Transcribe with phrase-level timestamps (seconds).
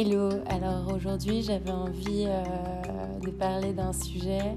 [0.00, 4.54] Hello, alors aujourd'hui j'avais envie euh, de parler d'un sujet,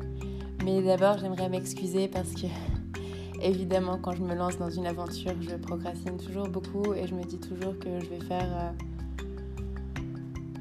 [0.64, 2.46] mais d'abord j'aimerais m'excuser parce que
[3.42, 7.24] évidemment quand je me lance dans une aventure je procrastine toujours beaucoup et je me
[7.24, 8.72] dis toujours que je vais faire, euh,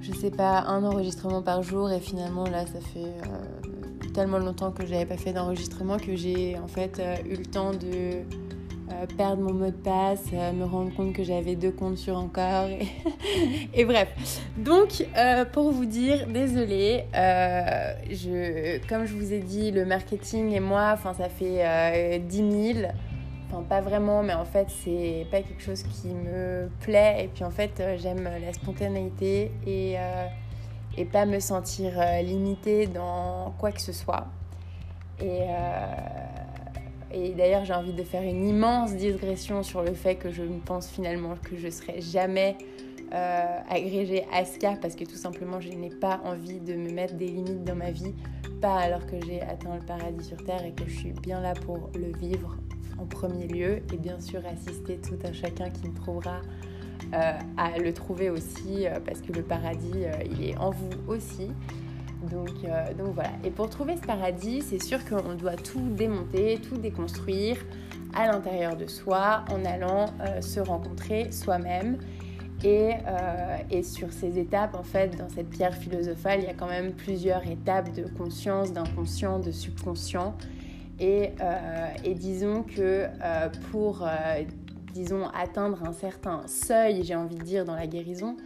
[0.00, 4.72] je sais pas, un enregistrement par jour et finalement là ça fait euh, tellement longtemps
[4.72, 8.22] que j'avais pas fait d'enregistrement que j'ai en fait eu le temps de
[8.92, 12.16] euh, perdre mon mot de passe, euh, me rendre compte que j'avais deux comptes sur
[12.16, 12.68] encore.
[13.74, 14.08] Et, bref.
[14.56, 20.60] Donc, euh, pour vous dire, désolée, je, comme je vous ai dit, le marketing et
[20.60, 22.36] moi, ça fait 10
[22.74, 22.88] 000.
[23.48, 27.24] Enfin, pas vraiment, mais en fait, c'est pas quelque chose qui me plaît.
[27.24, 29.96] Et puis, en fait, j'aime la spontanéité et,
[30.96, 31.92] et pas me sentir
[32.24, 34.26] limitée dans quoi que ce soit.
[35.20, 35.42] Et,
[37.12, 40.88] et d'ailleurs, j'ai envie de faire une immense digression sur le fait que je pense
[40.88, 42.56] finalement que je serai jamais
[43.12, 47.26] euh, agrégée ASCA parce que tout simplement, je n'ai pas envie de me mettre des
[47.26, 48.14] limites dans ma vie,
[48.60, 51.54] pas alors que j'ai atteint le paradis sur Terre et que je suis bien là
[51.54, 52.56] pour le vivre
[52.98, 56.40] en premier lieu et bien sûr assister tout un chacun qui me trouvera
[57.12, 61.48] euh, à le trouver aussi euh, parce que le paradis, il est en vous aussi.
[62.28, 63.30] Donc, euh, donc voilà.
[63.44, 67.56] Et pour trouver ce paradis, c'est sûr qu'on doit tout démonter, tout déconstruire
[68.14, 71.98] à l'intérieur de soi en allant euh, se rencontrer soi-même.
[72.62, 76.54] Et, euh, et, sur ces étapes, en fait, dans cette pierre philosophale, il y a
[76.54, 80.36] quand même plusieurs étapes de conscience, d'inconscient, de subconscient.
[80.98, 81.30] Et,
[82.04, 83.06] et disons que
[83.70, 84.06] pour,
[84.92, 88.36] disons, atteindre un certain seuil, j'ai envie de dire, dans la guérison,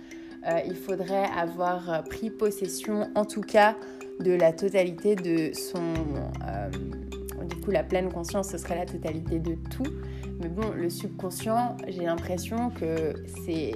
[0.67, 3.77] il faudrait avoir euh, pris possession, en tout cas,
[4.21, 5.95] de la totalité de son...
[6.47, 6.69] Euh,
[7.47, 9.91] du coup, la pleine conscience, ce serait la totalité de tout.
[10.41, 13.15] Mais bon, le subconscient, j'ai l'impression que
[13.45, 13.73] c'est...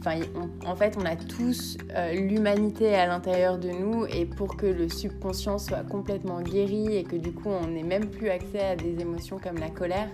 [0.00, 0.20] Enfin,
[0.66, 1.78] en fait, on a tous
[2.12, 7.16] l'humanité à l'intérieur de nous et pour que le subconscient soit complètement guéri et que
[7.16, 10.10] du coup on n'ait même plus accès à des émotions comme la colère,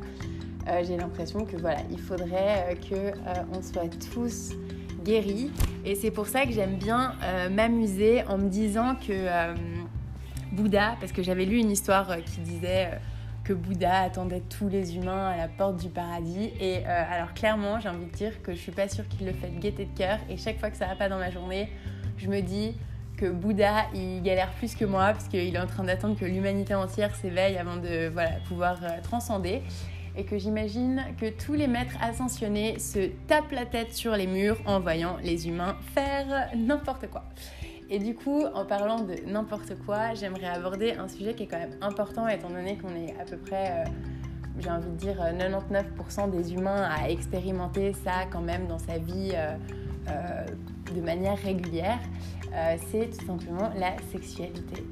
[0.85, 3.11] j'ai l'impression que voilà, il faudrait que
[3.53, 4.53] on soit tous
[5.03, 5.51] guéri.
[5.85, 9.55] Et c'est pour ça que j'aime bien euh, m'amuser en me disant que euh,
[10.53, 12.91] Bouddha, parce que j'avais lu une histoire euh, qui disait
[13.45, 16.51] que Bouddha attendait tous les humains à la porte du paradis.
[16.61, 19.49] Et alors clairement, j'ai envie de dire que je suis pas sûre qu'il le fait
[19.49, 20.19] de gaieté de cœur.
[20.29, 21.71] Et chaque fois que ça va pas dans ma journée,
[22.19, 22.75] je me dis
[23.17, 26.75] que Bouddha, il galère plus que moi, parce qu'il est en train d'attendre que l'humanité
[26.75, 29.63] entière s'éveille avant de voilà, pouvoir transcender
[30.17, 34.59] et que j'imagine que tous les maîtres ascensionnés se tapent la tête sur les murs
[34.67, 37.25] en voyant les humains faire n'importe quoi.
[37.93, 41.59] Et du coup, en parlant de n'importe quoi, j'aimerais aborder un sujet qui est quand
[41.59, 43.91] même important étant donné qu'on est à peu près, euh,
[44.61, 49.33] j'ai envie de dire, 99% des humains à expérimenter ça quand même dans sa vie
[49.35, 49.57] euh,
[50.09, 50.47] euh,
[50.95, 51.99] de manière régulière.
[52.93, 54.85] c'est tout simplement la sexualité.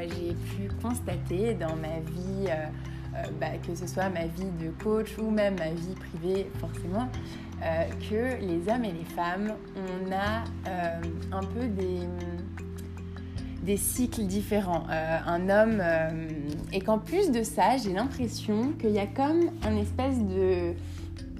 [0.00, 2.66] j'ai pu constater dans ma vie euh,
[3.40, 7.08] bah, que ce soit ma vie de coach ou même ma vie privée forcément,
[7.62, 11.00] euh, que les hommes et les femmes, on a euh,
[11.32, 12.00] un peu des,
[13.62, 14.84] des cycles différents.
[14.88, 15.82] un homme,
[16.72, 20.74] et qu'en plus de ça, j'ai l'impression qu'il y a comme un espèce de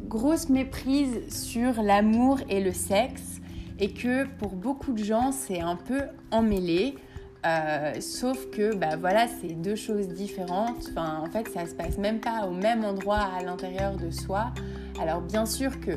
[0.09, 3.41] grosse méprise sur l'amour et le sexe,
[3.79, 6.01] et que pour beaucoup de gens, c'est un peu
[6.31, 6.97] emmêlé.
[7.49, 10.91] Euh, sauf que bah, voilà, c'est deux choses différentes.
[10.97, 14.53] En fait, ça se passe même pas au même endroit à l'intérieur de soi.
[15.01, 15.93] Alors bien sûr que,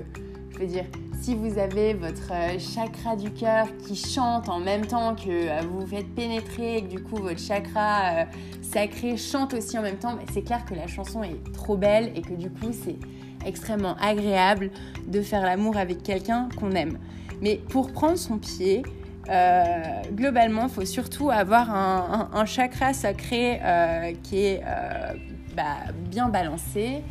[0.53, 0.85] je veux dire,
[1.21, 5.61] si vous avez votre euh, chakra du cœur qui chante en même temps que euh,
[5.61, 8.25] vous vous faites pénétrer et que du coup votre chakra
[8.61, 12.11] sacré chante aussi en même temps, bah, c'est clair que la chanson est trop belle
[12.15, 12.97] et que du coup c'est
[13.45, 14.71] extrêmement agréable
[15.07, 16.97] de faire l'amour avec quelqu'un qu'on aime.
[17.41, 18.83] Mais pour prendre son pied,
[19.29, 25.13] euh, globalement, il faut surtout avoir un, chakra sacré euh, qui est euh,
[25.55, 27.03] bah, bien balancé.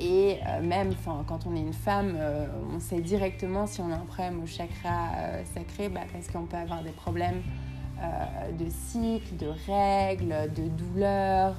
[0.00, 0.94] et même
[1.28, 2.16] quand on est une femme,
[2.74, 5.10] on sait directement si on a un problème au chakra
[5.54, 7.42] sacré bah, parce qu'on peut avoir des problèmes
[8.58, 11.56] de cycle, de règles, de douleurs.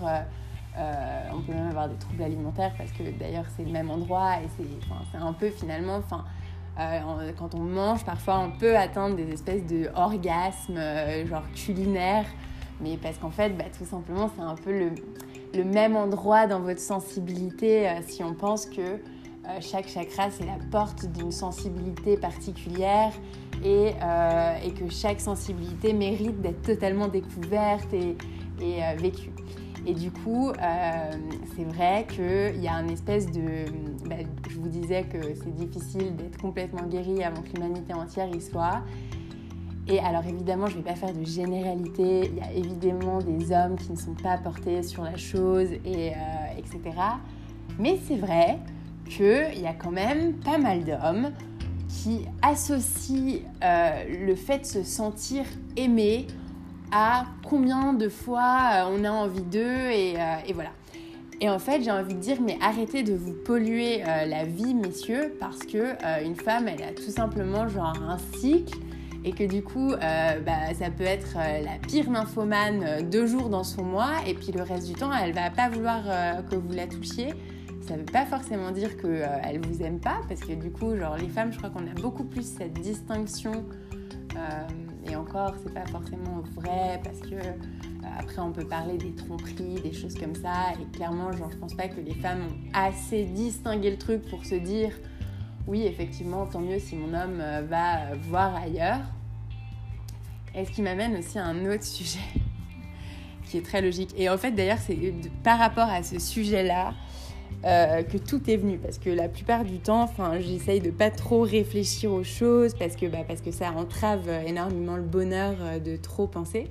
[1.34, 4.50] on peut même avoir des troubles alimentaires parce que d'ailleurs c'est le même endroit et
[5.12, 6.02] c'est un peu finalement,
[6.80, 12.28] euh, quand on mange, parfois on peut atteindre des espèces de orgasmes, euh, genre culinaires,
[12.82, 16.80] mais parce qu'en fait, bah, tout simplement, c'est un peu le, même endroit dans votre
[16.80, 17.90] sensibilité.
[17.90, 19.02] Euh, si on pense que
[19.62, 23.14] chaque chakra, c'est la porte d'une sensibilité particulière
[23.64, 23.94] et,
[24.78, 28.18] que chaque sensibilité mérite d'être totalement découverte et
[28.98, 29.32] vécue.
[29.88, 31.12] Et du coup, euh,
[31.56, 33.64] c'est vrai qu'il y a un espèce de...
[34.06, 34.18] Bah,
[34.50, 38.82] je vous disais que c'est difficile d'être complètement guéri avant que l'humanité entière y soit.
[39.88, 42.30] Et alors évidemment, je ne vais pas faire de généralité.
[42.30, 46.12] Il y a évidemment des hommes qui ne sont pas portés sur la chose, et,
[46.12, 46.82] euh, etc.
[47.80, 48.60] Mais c'est vrai
[49.06, 51.32] qu'il y a quand même pas mal d'hommes
[51.88, 55.46] qui associent euh, le fait de se sentir
[55.78, 56.28] aimé
[56.92, 60.72] à combien de fois on a envie d'eux et, et voilà.
[61.40, 64.74] Et en fait, j'ai envie de dire, mais arrêtez de vous polluer euh, la vie,
[64.74, 68.76] messieurs, parce que euh, une femme, elle a tout simplement genre un cycle
[69.24, 73.64] et que du coup, euh, bah, ça peut être la pire nymphomane deux jours dans
[73.64, 76.04] son mois et puis le reste du temps, elle va pas vouloir
[76.50, 77.34] que vous la touchiez.
[77.82, 81.28] Ça veut pas forcément dire qu'elle vous aime pas, parce que du coup, genre les
[81.28, 83.66] femmes, je crois qu'on a beaucoup plus cette distinction.
[85.10, 87.36] Et encore, c'est pas forcément vrai parce que
[88.20, 90.74] après, on peut parler des tromperies, des choses comme ça.
[90.82, 94.46] Et clairement, genre, je pense pas que les femmes ont assez distingué le truc pour
[94.46, 94.92] se dire
[95.68, 99.02] oui, effectivement, tant mieux si mon homme euh, va voir ailleurs.
[100.56, 102.20] Et ce qui m'amène aussi à un autre sujet
[103.46, 104.14] qui est très logique.
[104.18, 104.98] Et en fait, d'ailleurs, c'est
[105.44, 106.94] par rapport à ce sujet-là
[107.66, 108.78] euh, que tout est venu.
[108.78, 110.08] Parce que la plupart du temps,
[110.40, 114.96] j'essaye de pas trop réfléchir aux choses parce que, bah, parce que ça entrave énormément
[114.96, 116.68] le bonheur euh, de trop penser.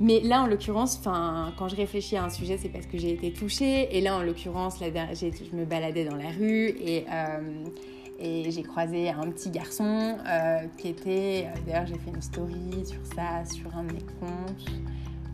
[0.00, 3.32] Mais là, en l'occurrence, quand je réfléchis à un sujet, c'est parce que j'ai été
[3.32, 3.96] touchée.
[3.96, 7.64] Et là, en l'occurrence, je me baladais dans la rue et, euh,
[8.18, 10.16] et j'ai croisé un petit garçon
[10.76, 11.46] qui était.
[11.64, 14.82] D'ailleurs, j'ai fait une story sur ça, sur un de mes comptes.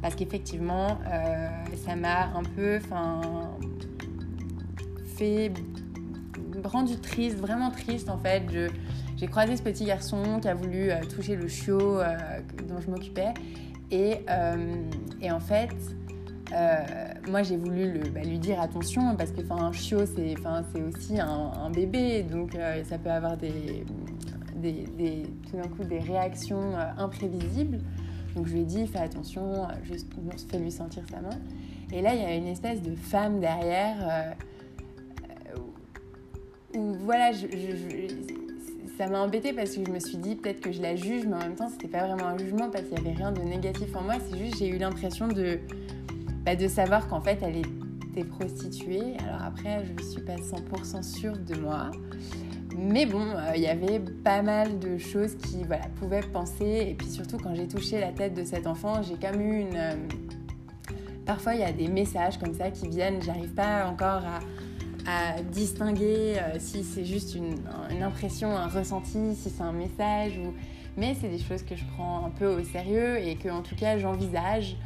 [0.03, 0.99] Parce qu'effectivement,
[1.87, 2.79] ça m'a un peu
[5.19, 5.53] fait
[6.65, 8.43] rendu triste, vraiment triste en fait.
[9.17, 11.99] J'ai croisé ce petit garçon qui a voulu toucher le chiot
[12.69, 13.35] dont je m'occupais
[13.93, 15.75] euh, et, en fait,
[16.53, 16.77] euh,
[17.29, 22.23] moi j'ai voulu bah, lui dire attention parce que un chiot c'est aussi un, bébé
[22.23, 23.85] donc euh, ça peut avoir des,
[24.57, 27.79] des, tout d'un coup des réactions imprévisibles.
[28.35, 30.11] Donc je lui ai dit fais attention, juste
[30.51, 31.39] fais lui sentir sa main.
[31.93, 34.35] Et là il y a une espèce de femme derrière
[37.05, 37.33] voilà,
[38.97, 41.37] ça m'a embêtée parce que je me suis dit peut-être que je la juge, mais
[41.37, 43.95] en même temps, c'était pas vraiment un jugement parce qu'il y avait rien de négatif
[43.95, 44.15] en moi.
[44.29, 45.61] C'est juste j'ai eu l'impression de,
[46.45, 49.17] bah, de savoir qu'en fait, elle était prostituée.
[49.25, 51.91] Alors après, je ne suis pas 100% sûre de moi.
[52.77, 56.87] Mais bon, euh, il y avait pas mal de choses qui voilà, pouvaient penser.
[56.91, 59.77] Et puis surtout, quand j'ai touché la tête de cet enfant, j'ai même eu une.
[59.77, 59.95] Euh,
[61.25, 63.23] parfois, il y a des messages comme ça qui viennent.
[63.23, 64.41] J'arrive pas encore à
[65.51, 70.39] distinguer euh, si c'est juste une, impression, un ressenti, si c'est un message.
[70.39, 70.55] Ou...
[70.97, 73.77] Mais c'est des choses que je prends un peu au sérieux et que en tout
[73.77, 74.77] cas j'envisage.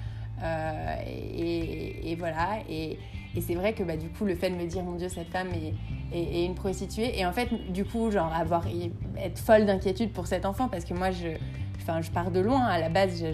[0.42, 2.58] Euh, et, voilà.
[2.69, 2.98] Et,
[3.40, 5.48] c'est vrai que bah, du coup, le fait de me dire, mon Dieu, cette femme
[5.54, 5.72] est,
[6.16, 7.18] est, une prostituée.
[7.18, 8.66] Et en fait, du coup, genre avoir,
[9.16, 11.28] être folle d'inquiétude pour cet enfant parce que moi, je,
[11.80, 12.64] enfin, je pars de loin.
[12.64, 13.25] À la base,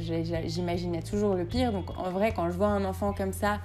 [0.46, 1.72] j'imaginais toujours le pire.
[1.72, 3.58] Donc en vrai, quand je vois un enfant comme ça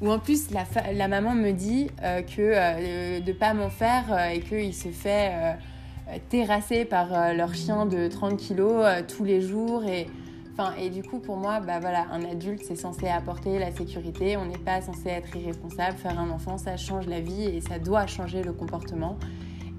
[0.00, 4.04] où en plus la, la maman me dit euh, que euh, de pas m'en faire
[4.10, 5.56] euh, et qu'il se fait
[6.28, 10.06] terrasser par leur chien de 30 kilos tous les jours et
[10.78, 14.38] et du coup, pour moi, bah voilà, un adulte, c'est censé apporter la sécurité.
[14.38, 15.98] On n'est pas censé être irresponsable.
[15.98, 19.18] Faire un enfant, ça change la vie et ça doit changer le comportement.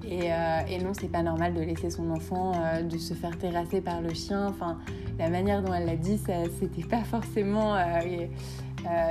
[0.07, 2.51] Et, et non, c'est pas normal de laisser son enfant
[2.83, 4.45] de se faire terrasser par le chien.
[4.49, 4.77] Enfin,
[5.17, 6.19] la manière dont elle l'a dit,
[6.59, 8.27] c'était pas forcément euh,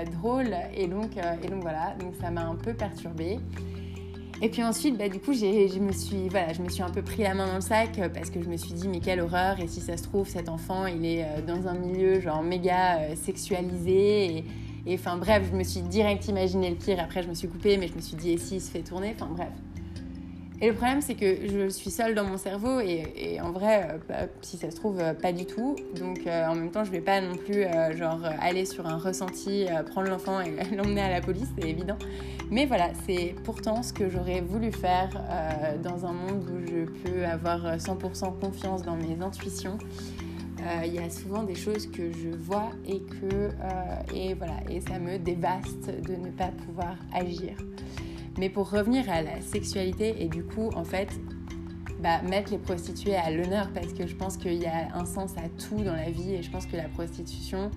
[0.04, 0.54] drôle.
[0.74, 3.38] Et donc, euh, et donc voilà, donc ça m'a un peu perturbée.
[4.42, 7.00] Et puis ensuite, bah, du coup, je me, suis, voilà, je me suis un peu
[7.00, 9.20] pris la main dans le sac euh, parce que je me suis dit, mais quelle
[9.20, 13.14] horreur, et si ça se trouve, cet enfant, il est dans un milieu genre méga
[13.16, 14.44] sexualisé.
[14.86, 17.00] Et enfin bref, je me suis direct imaginé le pire.
[17.00, 19.14] Après, je me suis coupée, mais je me suis dit, et s'il se fait tourner
[19.18, 19.48] Enfin bref.
[20.62, 24.26] Et le problème, c'est que je suis seule dans mon cerveau et, en vrai, euh,
[24.40, 25.76] si ça se trouve, euh, pas du tout.
[26.00, 29.66] Donc euh, en même temps, je vais pas non plus genre aller sur un ressenti,
[29.90, 31.98] prendre l'enfant et l'emmener à la police, c'est évident.
[32.50, 35.10] Mais voilà, c'est pourtant ce que j'aurais voulu faire
[35.82, 39.78] dans un monde où je peux avoir 100% confiance dans mes intuitions.
[40.84, 43.50] Il y a souvent des choses que je vois et que
[44.14, 47.56] et voilà et ça me dévaste de ne pas pouvoir agir.
[48.38, 51.08] Mais pour revenir à la sexualité et du coup, en fait,
[52.00, 55.32] bah, mettre les prostituées à l'honneur parce que je pense qu'il y a un sens
[55.38, 57.70] à tout dans la vie et je pense que la prostitution,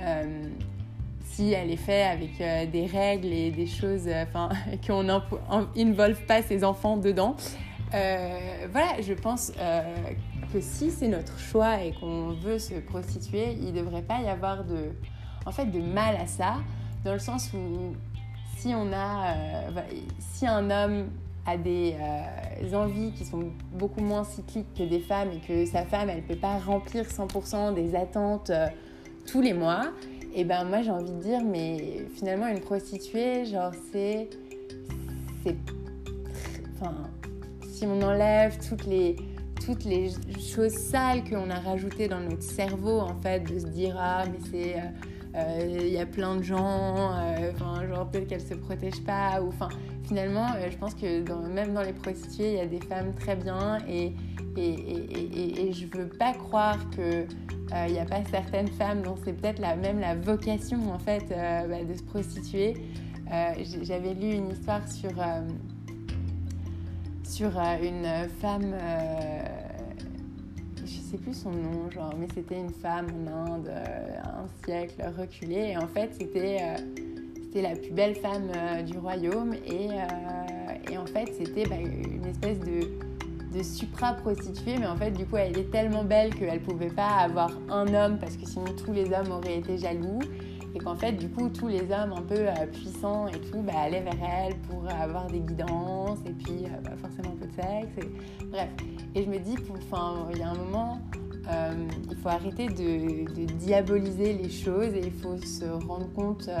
[0.00, 0.42] euh,
[1.24, 4.24] si elle est faite avec euh, des règles et des choses euh,
[4.86, 7.36] qu'on n'involve pas ses enfants dedans,
[7.90, 9.52] voilà, je pense
[10.52, 14.28] que si c'est notre choix et qu'on veut se prostituer, il ne devrait pas y
[14.28, 14.92] avoir de,
[15.46, 16.56] en fait, de mal à ça,
[17.04, 17.94] dans le sens où
[18.58, 19.80] si on a, euh,
[20.18, 21.08] si un homme
[21.46, 21.94] a des
[22.74, 26.22] envies qui sont beaucoup moins cycliques que des femmes et que sa femme, elle ne
[26.22, 28.52] peut pas remplir 100% des attentes
[29.26, 29.92] tous les mois,
[30.34, 34.28] et ben moi j'ai envie de dire, mais finalement une prostituée, genre c'est...
[36.74, 36.94] Enfin,
[37.68, 39.16] si on enlève toutes les,
[39.64, 43.96] toutes les choses sales qu'on a rajoutées dans notre cerveau, en fait, de se dire,
[43.98, 44.74] ah mais c'est...
[44.74, 45.17] Euh, euh,
[45.60, 49.40] il y a plein de gens, euh, enfin, genre peut-être qu'elles se protègent pas,
[50.04, 53.78] finalement, je pense que même dans les prostituées, il y a des femmes très bien,
[53.88, 54.12] et,
[54.56, 57.26] et, et, et je veux pas croire que
[57.86, 61.26] il n'y a pas certaines femmes dont c'est peut-être la, même la vocation en fait
[61.28, 62.74] bah, de se prostituer.
[63.82, 65.12] J'avais lu une histoire sur
[67.22, 67.50] sur
[67.82, 68.74] une femme
[71.08, 75.70] sais plus son nom, genre, mais c'était une femme en Inde, euh, un siècle reculé.
[75.70, 76.76] Et en fait, c'était euh,
[77.44, 79.54] c'était la plus belle femme euh, du royaume.
[79.66, 79.88] Et,
[80.90, 84.76] et en fait, c'était bah, une espèce de, de supra-prostituée.
[84.78, 88.18] Mais en fait, du coup, elle était tellement belle qu'elle pouvait pas avoir un homme
[88.18, 90.20] parce que sinon tous les hommes auraient été jaloux.
[90.74, 94.02] Et qu'en fait, du coup, tous les hommes un peu puissants et tout bah, allaient
[94.02, 98.08] vers elle pour avoir des guidances et puis bah, forcément un peu de sexe.
[98.50, 98.68] Bref.
[99.14, 101.00] Et je me dis, enfin, il y a un moment,
[101.50, 106.58] euh, il faut arrêter de, diaboliser les choses et il faut se rendre compte euh,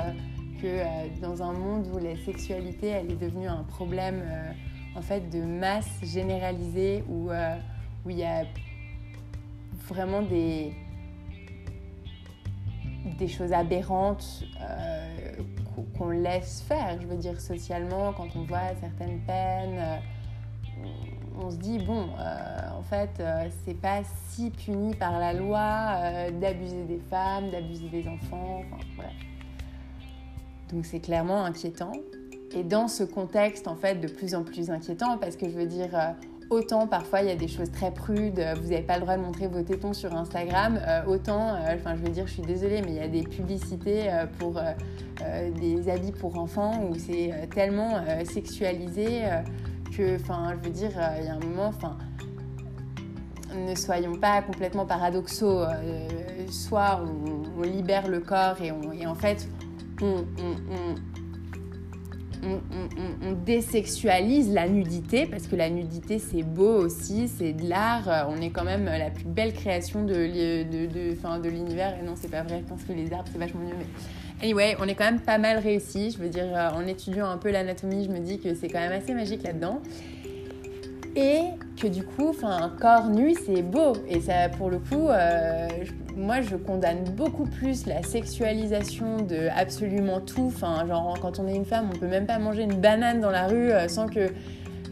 [0.60, 0.84] que euh,
[1.20, 4.22] dans un monde où la sexualité, elle est devenue un problème
[4.96, 7.30] en fait de masse généralisée, où
[8.08, 8.44] il y a
[9.86, 10.72] vraiment des,
[13.16, 14.44] des choses aberrantes
[15.96, 20.00] qu'on laisse faire, je veux dire socialement, quand on voit certaines peines
[21.40, 25.92] on se dit, bon, euh, en fait, euh, c'est pas si puni par la loi
[25.96, 28.62] euh, d'abuser des femmes, d'abuser des enfants.
[30.70, 31.92] Donc c'est clairement inquiétant.
[32.54, 35.66] Et dans ce contexte, en fait, de plus en plus inquiétant, parce que je veux
[35.66, 35.90] dire,
[36.50, 39.22] autant parfois il y a des choses très prudes, vous n'avez pas le droit de
[39.22, 42.96] montrer vos tétons sur Instagram, autant, enfin je veux dire, je suis désolée, mais il
[42.96, 44.60] y a des publicités pour
[45.60, 49.24] des habits pour enfants où c'est tellement sexualisé
[50.14, 51.96] enfin, je veux dire, euh, il y a un moment, enfin,
[53.54, 55.62] ne soyons pas complètement paradoxaux.
[55.62, 56.08] Euh,
[56.50, 59.48] soit on, libère le corps et, on, en fait,
[60.00, 60.24] on,
[63.44, 68.40] désexualise la nudité, parce que la nudité c'est beau aussi, c'est de l'art, euh, on
[68.40, 72.60] est quand même la plus belle création de, de l'univers, et non c'est pas vrai,
[72.64, 73.86] je pense que les arbres c'est vachement mieux, mais
[74.40, 76.12] Anyway, on est quand même pas mal réussi.
[76.12, 78.78] Je veux dire, euh, en étudiant un peu l'anatomie, je me dis que c'est quand
[78.78, 79.82] même assez magique là-dedans.
[81.20, 81.40] Et
[81.76, 83.92] que du coup, un corps nu, c'est beau.
[84.08, 85.66] Et ça, pour le coup, euh,
[86.16, 90.46] moi, je condamne beaucoup plus la sexualisation de absolument tout.
[90.46, 93.32] Enfin, genre, quand on est une femme, on peut même pas manger une banane dans
[93.32, 94.28] la rue euh, sans que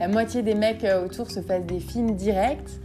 [0.01, 2.81] la moitié des mecs autour se fassent des films directs.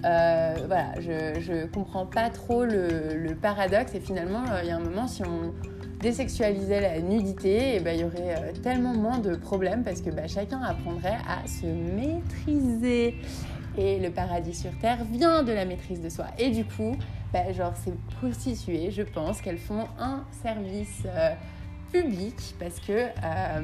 [0.00, 3.94] voilà, je, je comprends pas trop le, le paradoxe.
[3.94, 5.52] Et finalement, il y a un moment, si on
[6.00, 10.10] désexualiser la nudité, et ben, il y aurait euh, tellement moins de problèmes parce que
[10.10, 13.16] ben, chacun apprendrait à se maîtriser.
[13.78, 16.26] Et le paradis sur Terre vient de la maîtrise de soi.
[16.38, 16.96] Et du coup,
[17.32, 21.34] ben, genre ces prostituées, je pense qu'elles font un service euh,
[21.92, 23.60] public parce que euh,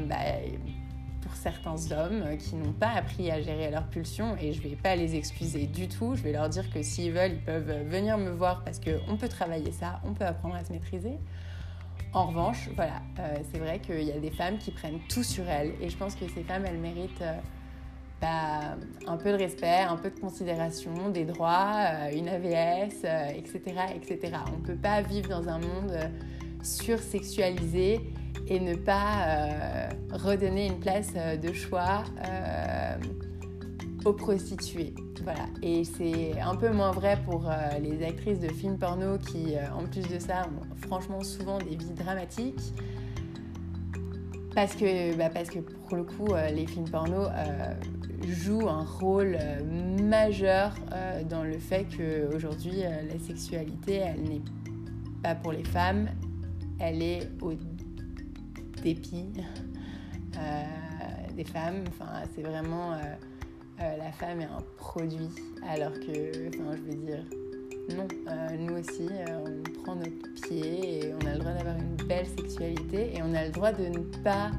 [1.23, 4.95] pour certains hommes qui n'ont pas appris à gérer leurs pulsions, et je vais pas
[4.95, 8.31] les excuser du tout, je vais leur dire que s'ils veulent, ils peuvent venir me
[8.31, 11.19] voir parce qu'on peut travailler ça, on peut apprendre à se maîtriser.
[12.13, 15.47] En revanche, voilà, euh, c'est vrai qu'il y a des femmes qui prennent tout sur
[15.49, 17.37] elles et je pense que ces femmes, elles méritent euh,
[18.21, 23.05] bah, un peu de respect, un peu de considération, des droits, euh, une AVS,
[23.37, 23.61] etc.,
[23.95, 24.33] etc.
[24.49, 25.99] On ne peut pas vivre dans un monde
[26.63, 28.01] sursexualisé
[28.49, 32.05] et ne pas redonner une place de choix
[34.13, 34.95] prostituées.
[35.23, 35.47] Voilà.
[35.63, 39.73] Et c'est un peu moins vrai pour euh, les actrices de films porno qui, euh,
[39.75, 42.75] en plus de ça, ont franchement souvent des vies dramatiques.
[44.55, 47.27] Parce que, bah, que pour le coup, euh, les films porno
[48.27, 49.37] jouent un rôle
[50.03, 50.75] majeur
[51.29, 54.43] dans le fait qu'aujourd'hui, la sexualité, elle n'est
[55.23, 56.09] pas pour les femmes,
[56.79, 57.53] elle est au
[58.83, 59.27] dépit
[61.37, 61.85] des femmes.
[61.89, 62.97] Enfin, c'est vraiment
[63.81, 65.29] euh, la femme est un produit,
[65.69, 67.23] alors que, enfin, je veux dire,
[67.95, 71.77] non, euh, nous aussi, euh, on prend notre pied et on a le droit d'avoir
[71.77, 74.51] une belle sexualité et on a le droit de ne pas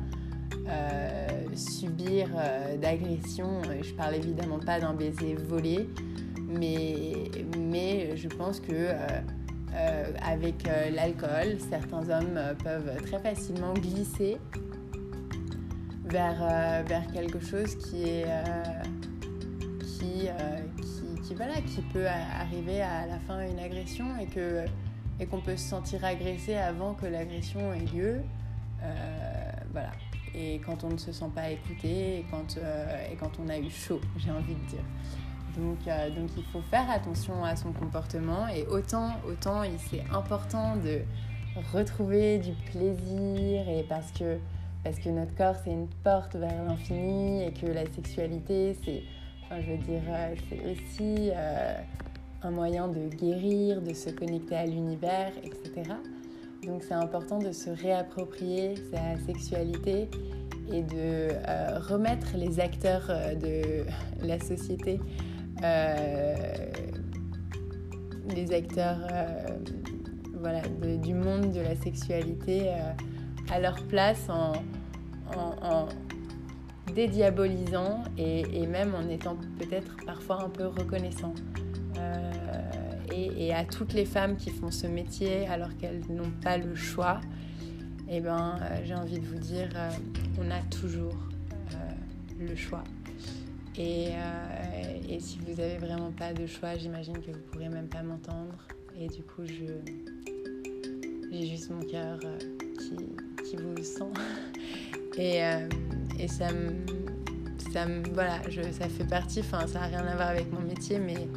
[1.56, 2.28] subir
[2.80, 3.62] d'agression.
[3.82, 5.90] Je parle évidemment pas d'un baiser volé,
[6.48, 7.14] mais,
[7.58, 8.92] mais je pense que
[10.22, 14.38] avec l'alcool, certains hommes peuvent très facilement glisser
[16.04, 18.26] vers, vers quelque chose qui est
[19.98, 20.28] qui,
[20.82, 24.66] qui, qui, voilà, qui peut arriver à la fin une agression et que
[25.20, 28.22] et qu'on peut se sentir agressé avant que l'agression ait lieu.
[29.72, 29.92] voilà.
[30.36, 32.58] Et quand on ne se sent pas écouté et quand,
[33.12, 34.84] et quand on a eu chaud, j'ai envie de dire.
[35.58, 40.76] Donc, euh, donc il faut faire attention à son comportement et autant, autant c'est important
[40.76, 41.02] de
[41.74, 44.38] retrouver du plaisir et parce que,
[44.84, 49.04] parce que notre corps c'est une porte vers l'infini et que la sexualité c'est,
[49.52, 51.74] je veux dire, euh, c'est aussi euh,
[52.44, 55.92] un moyen de guérir, de se connecter à l'univers, etc.
[56.64, 60.10] Donc c'est important de se réapproprier sa sexualité
[60.72, 61.30] et de
[61.90, 63.08] remettre les acteurs
[63.42, 63.86] de
[64.26, 65.00] la société
[65.64, 66.36] euh,
[68.36, 72.92] les acteurs euh, du monde de la sexualité euh,
[73.50, 74.54] à leur place en,
[76.98, 81.34] dédiabolisant et, même en étant peut-être parfois un peu reconnaissant.
[83.12, 87.22] et, à toutes les femmes qui font ce métier alors qu'elles n'ont pas le choix,
[88.10, 89.70] eh ben, j'ai envie de vous dire,
[90.40, 91.16] on a toujours
[92.40, 92.84] le choix.
[93.78, 97.88] Et, euh, si vous n'avez vraiment pas de choix, j'imagine que vous ne pourrez même
[97.88, 98.56] pas m'entendre.
[99.00, 99.80] Et du coup, j'ai
[101.48, 102.40] juste mon cœur euh,
[102.80, 102.96] qui,
[103.44, 104.12] qui, vous sent.
[105.18, 105.70] Et, euh,
[106.20, 106.74] et ça me.
[107.74, 111.28] Ça, voilà, je, ça fait partie, ça n'a rien à voir avec mon métier, mais,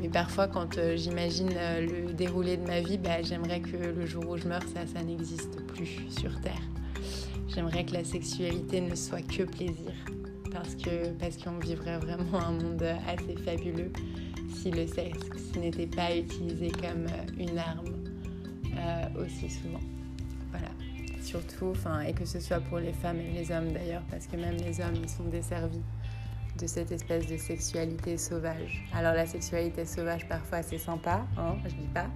[0.00, 4.36] mais parfois, quand j'imagine le déroulé de ma vie, bah, j'aimerais que le jour où
[4.36, 6.62] je meurs, ça, ça n'existe plus sur Terre.
[7.48, 9.92] J'aimerais que la sexualité ne soit que plaisir
[10.56, 13.92] parce que parce qu'on vivrait vraiment un monde assez fabuleux
[14.54, 17.94] si le sexe n'était pas utilisé comme euh, une arme
[18.76, 19.80] euh, aussi souvent.
[21.26, 24.36] Surtout, enfin, et que ce soit pour les femmes et les hommes d'ailleurs, parce que
[24.36, 25.82] même les hommes, ils sont desservis
[26.56, 28.86] de cette espèce de sexualité sauvage.
[28.94, 32.06] Alors la sexualité sauvage, parfois, c'est sympa, hein, je dis pas,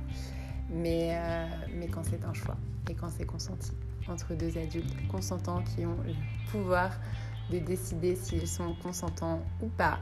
[0.71, 2.57] mais, euh, mais quand c'est un choix
[2.89, 3.73] et quand c'est consenti
[4.09, 6.15] entre deux adultes consentants qui ont le
[6.53, 6.93] pouvoir
[7.51, 9.99] de décider s'ils sont consentants ou pas.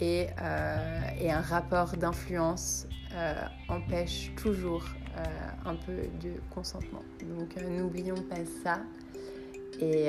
[0.00, 3.34] Et, euh, et un rapport d'influence euh,
[3.68, 4.84] empêche toujours
[5.64, 7.02] un peu de consentement.
[7.22, 8.80] Donc n'oublions pas ça
[9.80, 10.08] et,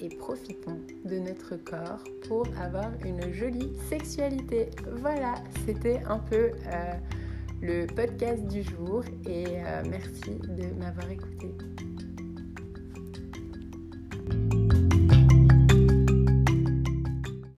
[0.00, 4.70] et, profitons de notre corps pour avoir une jolie sexualité.
[5.00, 6.50] Voilà, c'était un peu
[7.62, 11.54] le podcast du jour et merci de m'avoir écouté.